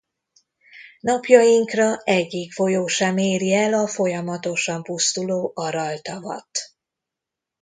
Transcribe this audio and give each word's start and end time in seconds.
Napjainkra 0.99 1.97
egyik 2.03 2.51
folyó 2.51 2.87
sem 2.87 3.17
éri 3.17 3.53
el 3.53 3.73
a 3.73 3.87
folyamatosan 3.87 4.83
pusztuló 4.83 5.51
Aral-tavat. 5.55 6.59